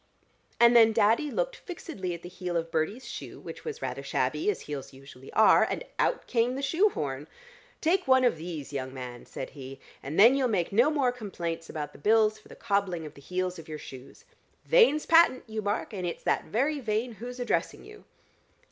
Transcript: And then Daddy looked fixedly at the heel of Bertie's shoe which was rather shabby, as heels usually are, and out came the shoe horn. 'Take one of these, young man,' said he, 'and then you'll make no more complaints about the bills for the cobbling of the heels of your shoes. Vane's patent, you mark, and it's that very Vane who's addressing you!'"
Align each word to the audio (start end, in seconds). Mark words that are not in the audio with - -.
And 0.59 0.75
then 0.75 0.93
Daddy 0.93 1.29
looked 1.29 1.55
fixedly 1.57 2.15
at 2.15 2.23
the 2.23 2.27
heel 2.27 2.57
of 2.57 2.71
Bertie's 2.71 3.07
shoe 3.07 3.39
which 3.39 3.63
was 3.63 3.83
rather 3.83 4.01
shabby, 4.01 4.49
as 4.49 4.61
heels 4.61 4.93
usually 4.93 5.31
are, 5.33 5.63
and 5.63 5.83
out 5.99 6.25
came 6.25 6.55
the 6.55 6.63
shoe 6.63 6.89
horn. 6.89 7.27
'Take 7.81 8.07
one 8.07 8.23
of 8.23 8.35
these, 8.37 8.73
young 8.73 8.95
man,' 8.95 9.27
said 9.27 9.51
he, 9.51 9.79
'and 10.01 10.19
then 10.19 10.33
you'll 10.33 10.47
make 10.47 10.71
no 10.73 10.89
more 10.89 11.11
complaints 11.11 11.69
about 11.69 11.93
the 11.93 11.99
bills 11.99 12.39
for 12.39 12.47
the 12.47 12.55
cobbling 12.55 13.05
of 13.05 13.13
the 13.13 13.21
heels 13.21 13.59
of 13.59 13.67
your 13.69 13.77
shoes. 13.77 14.25
Vane's 14.65 15.05
patent, 15.05 15.43
you 15.45 15.61
mark, 15.61 15.93
and 15.93 16.07
it's 16.07 16.23
that 16.23 16.45
very 16.45 16.79
Vane 16.79 17.11
who's 17.21 17.39
addressing 17.39 17.83
you!'" 17.83 18.03